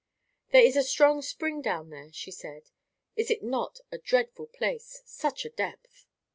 [0.49, 2.71] "There is a strong spring down there," she said.
[3.15, 5.03] "Is it not a dreadful place?
[5.05, 6.07] Such a depth!"